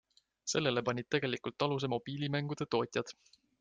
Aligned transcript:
Sellele 0.53 0.83
panid 0.87 1.09
tegelikult 1.17 1.67
aluse 1.69 1.93
mobiilimängude 1.95 2.71
tootjad. 2.77 3.19